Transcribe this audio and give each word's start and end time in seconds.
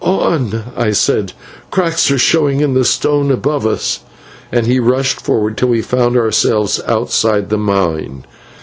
"Oh!" 0.03 0.49
I 0.75 0.93
said; 0.93 1.33
"cracks 1.69 2.09
are 2.09 2.17
showing 2.17 2.61
in 2.61 2.73
the 2.73 2.83
stone 2.83 3.29
above 3.29 3.67
us!" 3.67 3.99
and 4.51 4.65
he 4.65 4.79
rushed 4.79 5.21
forward 5.21 5.57
till 5.59 5.67
we 5.69 5.83
found 5.83 6.17
ourselves 6.17 6.81
outside 6.87 7.51
the 7.51 7.59
mine. 7.59 8.25